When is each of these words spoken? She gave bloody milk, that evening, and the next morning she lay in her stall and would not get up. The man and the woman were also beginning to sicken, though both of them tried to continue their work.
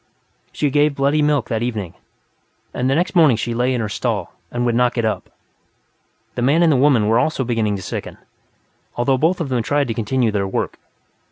She 0.51 0.71
gave 0.71 0.95
bloody 0.95 1.21
milk, 1.21 1.47
that 1.49 1.61
evening, 1.61 1.93
and 2.73 2.89
the 2.89 2.95
next 2.95 3.13
morning 3.15 3.37
she 3.37 3.53
lay 3.53 3.71
in 3.71 3.81
her 3.81 3.87
stall 3.87 4.33
and 4.49 4.65
would 4.65 4.73
not 4.73 4.95
get 4.95 5.05
up. 5.05 5.29
The 6.33 6.41
man 6.41 6.63
and 6.63 6.71
the 6.71 6.75
woman 6.75 7.07
were 7.07 7.19
also 7.19 7.43
beginning 7.43 7.75
to 7.75 7.83
sicken, 7.83 8.17
though 8.97 9.19
both 9.19 9.39
of 9.39 9.49
them 9.49 9.61
tried 9.61 9.87
to 9.89 9.93
continue 9.93 10.31
their 10.31 10.47
work. 10.47 10.79